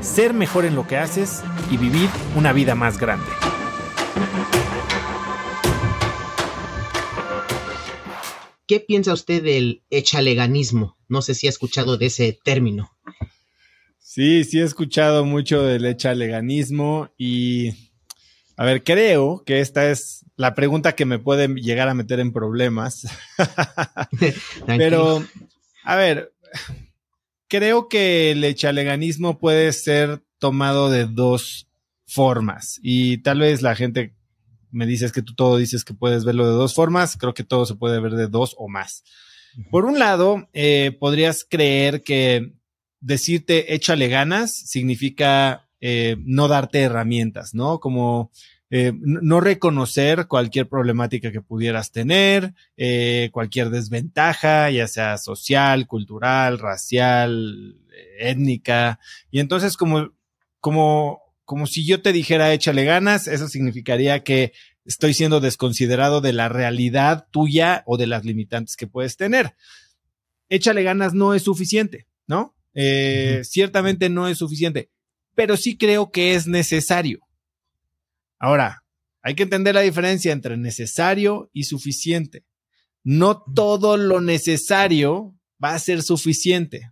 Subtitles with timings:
[0.00, 3.26] ser mejor en lo que haces y vivir una vida más grande.
[8.66, 10.98] ¿Qué piensa usted del echaleganismo?
[11.08, 12.90] No sé si ha escuchado de ese término.
[13.98, 17.70] Sí, sí he escuchado mucho del echaleganismo y,
[18.56, 22.32] a ver, creo que esta es la pregunta que me puede llegar a meter en
[22.32, 23.06] problemas.
[24.66, 25.24] Pero,
[25.84, 26.32] a ver,
[27.48, 31.68] creo que el echaleganismo puede ser tomado de dos
[32.06, 34.14] formas y tal vez la gente
[34.70, 37.66] me dices que tú todo dices que puedes verlo de dos formas, creo que todo
[37.66, 39.02] se puede ver de dos o más.
[39.70, 42.52] Por un lado, eh, podrías creer que
[43.00, 47.80] decirte échale ganas significa eh, no darte herramientas, ¿no?
[47.80, 48.30] Como
[48.70, 52.54] eh, no reconocer cualquier problemática que pudieras tener,
[53.32, 57.76] cualquier desventaja, ya sea social, cultural, racial,
[58.18, 58.98] étnica.
[59.30, 60.12] Y entonces como,
[60.60, 64.52] como como si yo te dijera échale ganas, eso significaría que
[64.84, 69.54] estoy siendo desconsiderado de la realidad tuya o de las limitantes que puedes tener.
[70.50, 72.54] Échale ganas no es suficiente, ¿no?
[72.74, 74.90] Eh, ciertamente no es suficiente,
[75.38, 77.20] pero sí creo que es necesario.
[78.40, 78.82] Ahora,
[79.22, 82.44] hay que entender la diferencia entre necesario y suficiente.
[83.04, 86.90] No todo lo necesario va a ser suficiente.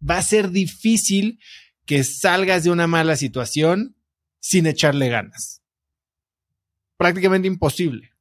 [0.00, 1.40] Va a ser difícil
[1.84, 3.96] que salgas de una mala situación
[4.38, 5.60] sin echarle ganas.
[6.96, 8.11] Prácticamente imposible.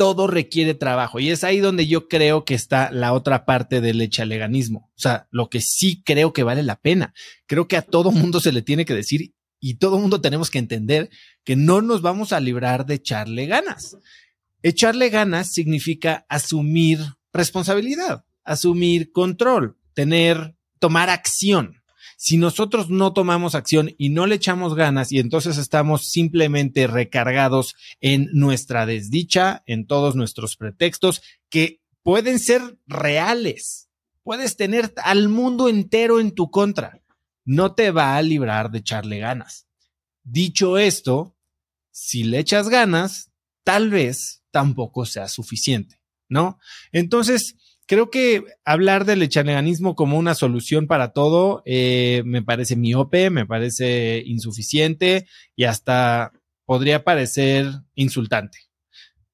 [0.00, 4.00] Todo requiere trabajo y es ahí donde yo creo que está la otra parte del
[4.00, 4.90] echaleganismo.
[4.96, 7.12] O sea, lo que sí creo que vale la pena.
[7.44, 10.58] Creo que a todo mundo se le tiene que decir y todo mundo tenemos que
[10.58, 11.10] entender
[11.44, 13.98] que no nos vamos a librar de echarle ganas.
[14.62, 17.00] Echarle ganas significa asumir
[17.34, 21.79] responsabilidad, asumir control, tener, tomar acción.
[22.22, 27.76] Si nosotros no tomamos acción y no le echamos ganas y entonces estamos simplemente recargados
[28.02, 33.88] en nuestra desdicha, en todos nuestros pretextos que pueden ser reales.
[34.22, 37.00] Puedes tener al mundo entero en tu contra.
[37.46, 39.66] No te va a librar de echarle ganas.
[40.22, 41.34] Dicho esto,
[41.90, 43.30] si le echas ganas,
[43.64, 46.58] tal vez tampoco sea suficiente, ¿no?
[46.92, 47.56] Entonces,
[47.90, 53.46] Creo que hablar del echaleganismo como una solución para todo eh, me parece miope, me
[53.46, 56.30] parece insuficiente y hasta
[56.64, 58.58] podría parecer insultante.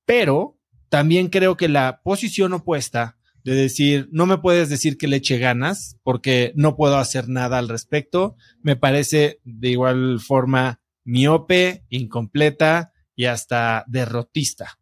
[0.07, 0.59] Pero
[0.89, 5.37] también creo que la posición opuesta de decir, no me puedes decir que le eche
[5.37, 12.95] ganas porque no puedo hacer nada al respecto, me parece de igual forma miope, incompleta
[13.15, 14.79] y hasta derrotista.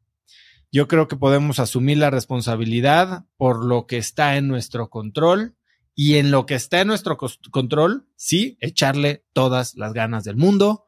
[0.75, 5.55] Yo creo que podemos asumir la responsabilidad por lo que está en nuestro control
[5.95, 7.17] y en lo que está en nuestro
[7.53, 10.85] control, sí, echarle todas las ganas del mundo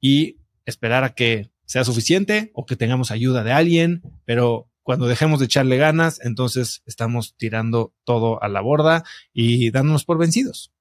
[0.00, 5.40] y esperar a que sea suficiente o que tengamos ayuda de alguien, pero cuando dejemos
[5.40, 10.72] de echarle ganas, entonces estamos tirando todo a la borda y dándonos por vencidos.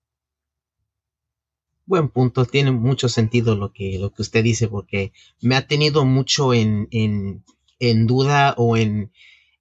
[1.85, 6.05] Buen punto, tiene mucho sentido lo que, lo que usted dice, porque me ha tenido
[6.05, 7.43] mucho en, en
[7.79, 9.11] en duda o en,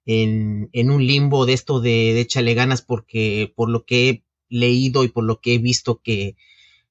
[0.05, 4.23] en, en un limbo de esto de, de échale ganas porque por lo que he
[4.49, 6.35] leído y por lo que he visto que,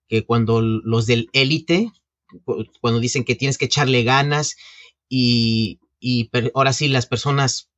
[0.09, 1.91] que cuando los del élite,
[2.81, 4.57] cuando dicen que tienes que echarle ganas
[5.09, 7.71] y, y ahora sí las personas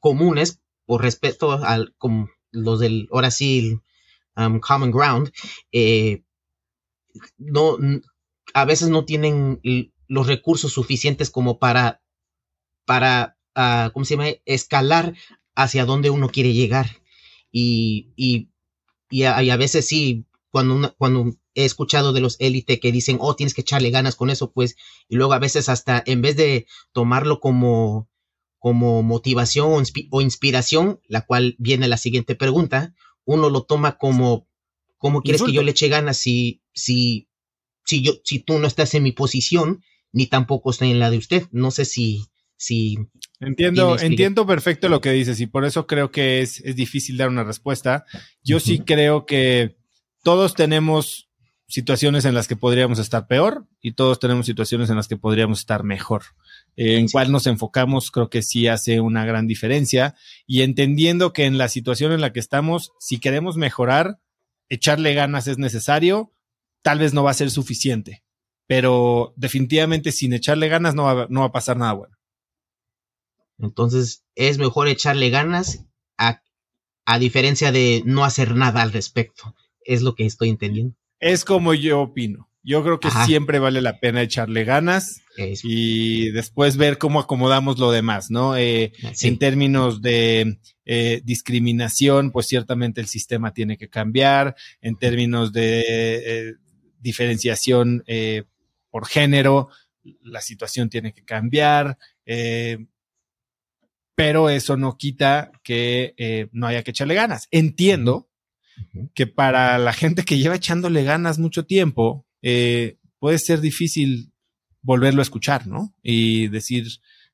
[0.00, 3.78] comunes, por respeto al como los del, ahora sí,
[4.36, 5.32] um, common ground,
[5.72, 6.22] eh,
[7.38, 7.78] no,
[8.54, 9.60] a veces no tienen
[10.08, 12.01] los recursos suficientes como para
[12.84, 14.28] para, uh, ¿cómo se llama?
[14.44, 15.14] Escalar
[15.54, 17.02] hacia donde uno quiere llegar.
[17.50, 18.48] Y, y,
[19.10, 23.54] y, a, veces sí, cuando, cuando he escuchado de los élite que dicen, oh, tienes
[23.54, 24.76] que echarle ganas con eso, pues,
[25.08, 28.08] y luego a veces hasta en vez de tomarlo como,
[28.58, 32.94] como motivación o inspiración, la cual viene la siguiente pregunta,
[33.24, 34.46] uno lo toma como,
[34.98, 37.28] ¿cómo quieres que yo le eche ganas si, si,
[37.84, 39.82] si yo, si tú no estás en mi posición,
[40.12, 41.48] ni tampoco estoy en la de usted?
[41.50, 42.24] No sé si,
[42.62, 42.96] Sí.
[43.40, 47.28] Entiendo, entiendo perfecto lo que dices y por eso creo que es, es difícil dar
[47.28, 48.04] una respuesta.
[48.44, 49.78] Yo sí creo que
[50.22, 51.28] todos tenemos
[51.66, 55.58] situaciones en las que podríamos estar peor y todos tenemos situaciones en las que podríamos
[55.58, 56.22] estar mejor.
[56.76, 60.14] Eh, en cuál nos enfocamos creo que sí hace una gran diferencia
[60.46, 64.20] y entendiendo que en la situación en la que estamos, si queremos mejorar,
[64.68, 66.32] echarle ganas es necesario,
[66.82, 68.22] tal vez no va a ser suficiente,
[68.68, 72.21] pero definitivamente sin echarle ganas no va, no va a pasar nada bueno.
[73.58, 75.84] Entonces es mejor echarle ganas
[76.18, 76.42] a,
[77.04, 79.54] a diferencia de no hacer nada al respecto.
[79.84, 80.96] Es lo que estoy entendiendo.
[81.20, 82.48] Es como yo opino.
[82.64, 87.90] Yo creo que siempre vale la pena echarle ganas y después ver cómo acomodamos lo
[87.90, 88.56] demás, ¿no?
[88.56, 94.54] Eh, en términos de eh, discriminación, pues ciertamente el sistema tiene que cambiar.
[94.80, 95.82] En términos de
[96.24, 96.54] eh,
[97.00, 98.04] diferenciación
[98.90, 99.68] por género,
[100.22, 101.98] la situación tiene que cambiar.
[104.14, 107.48] Pero eso no quita que no haya que echarle ganas.
[107.50, 108.28] Entiendo
[109.14, 114.32] que para la gente que lleva echándole ganas mucho tiempo, eh, puede ser difícil
[114.82, 115.94] volverlo a escuchar, ¿no?
[116.02, 116.86] Y decir,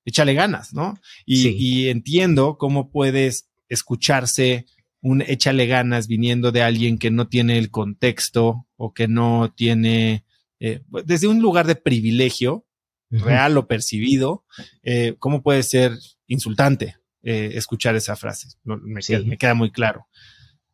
[0.05, 0.99] échale ganas, ¿no?
[1.25, 4.67] Y, entiendo cómo puedes escucharse
[5.01, 10.25] un échale ganas viniendo de alguien que no tiene el contexto o que no tiene,
[10.61, 12.65] eh, desde un lugar de privilegio,
[13.11, 14.45] real o percibido,
[14.83, 15.93] eh, cómo puede ser
[16.29, 18.49] insultante escuchar esa frase.
[18.65, 20.07] me queda muy claro.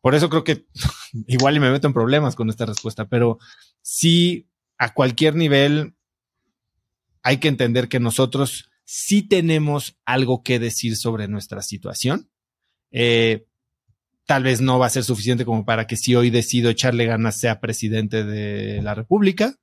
[0.05, 0.67] Por eso creo que
[1.27, 3.39] igual y me meto en problemas con esta respuesta, pero
[3.81, 4.47] sí
[4.77, 5.95] a cualquier nivel
[7.23, 12.29] hay que entender que nosotros sí tenemos algo que decir sobre nuestra situación.
[12.91, 13.47] Eh,
[14.27, 17.39] tal vez no va a ser suficiente como para que si hoy decido echarle ganas
[17.39, 19.55] sea presidente de la República,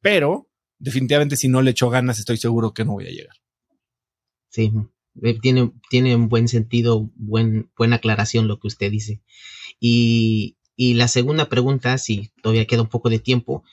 [0.00, 0.48] pero
[0.78, 3.36] definitivamente si no le echo ganas estoy seguro que no voy a llegar.
[4.48, 4.86] Sí, eh,
[5.40, 9.22] tiene, tiene un buen sentido, buen, buena aclaración lo que usted dice.
[9.78, 13.64] Y, y la segunda pregunta, si todavía queda un poco de tiempo,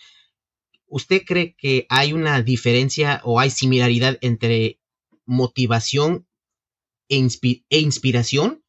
[0.87, 4.79] ¿usted cree que hay una diferencia o hay similaridad entre
[5.25, 6.27] motivación
[7.09, 7.25] e,
[7.69, 8.63] e inspiración?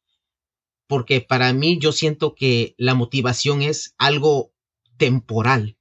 [0.87, 4.53] Porque para mí yo siento que la motivación es algo
[4.97, 5.77] temporal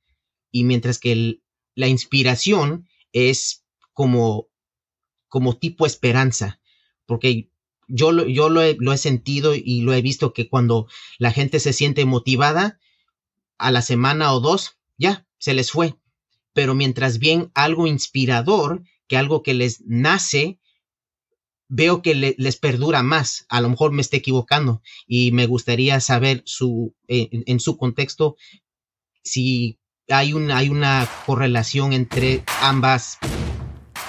[0.51, 1.41] y mientras que
[1.75, 4.49] la inspiración es como,
[5.29, 6.61] como tipo esperanza
[7.09, 7.49] porque
[7.89, 10.87] yo, lo, yo lo, he, lo he sentido y lo he visto que cuando
[11.19, 12.79] la gente se siente motivada,
[13.57, 15.97] a la semana o dos, ya, se les fue.
[16.53, 20.61] Pero mientras bien algo inspirador, que algo que les nace,
[21.69, 23.47] veo que les perdura más.
[23.49, 28.37] A lo mejor me esté equivocando y me gustaría saber su, eh, en su contexto
[29.25, 29.79] si
[30.09, 33.19] hay una, hay una correlación entre ambas